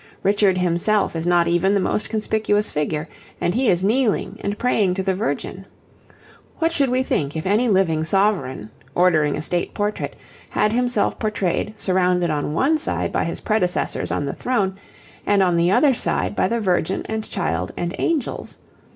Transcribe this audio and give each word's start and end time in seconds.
Richard 0.23 0.57
himself 0.57 1.15
is 1.15 1.27
not 1.27 1.47
even 1.47 1.75
the 1.75 1.79
most 1.79 2.09
conspicuous 2.09 2.71
figure; 2.71 3.07
and 3.39 3.53
he 3.53 3.69
is 3.69 3.83
kneeling 3.83 4.39
and 4.43 4.57
praying 4.57 4.95
to 4.95 5.03
the 5.03 5.13
Virgin. 5.13 5.63
What 6.57 6.71
should 6.71 6.89
we 6.89 7.03
think 7.03 7.37
if 7.37 7.45
any 7.45 7.69
living 7.69 8.03
sovereign, 8.03 8.71
ordering 8.95 9.35
a 9.37 9.43
state 9.43 9.75
portrait, 9.75 10.15
had 10.49 10.73
himself 10.73 11.19
portrayed 11.19 11.79
surrounded 11.79 12.31
on 12.31 12.55
one 12.55 12.79
side 12.79 13.11
by 13.11 13.25
his 13.25 13.41
predecessors 13.41 14.11
on 14.11 14.25
the 14.25 14.33
throne, 14.33 14.75
and 15.27 15.43
on 15.43 15.55
the 15.55 15.69
other 15.69 15.93
side 15.93 16.35
by 16.35 16.47
the 16.47 16.59
Virgin 16.59 17.05
and 17.07 17.29
Child 17.29 17.71
and 17.77 17.93
angels? 17.99 18.57